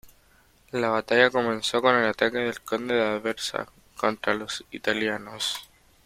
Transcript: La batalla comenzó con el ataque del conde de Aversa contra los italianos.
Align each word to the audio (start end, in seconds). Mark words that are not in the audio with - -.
La 0.71 0.89
batalla 0.89 1.29
comenzó 1.29 1.79
con 1.79 1.93
el 1.95 2.07
ataque 2.09 2.39
del 2.39 2.59
conde 2.61 2.95
de 2.95 3.05
Aversa 3.05 3.67
contra 3.95 4.33
los 4.33 4.65
italianos. 4.71 5.69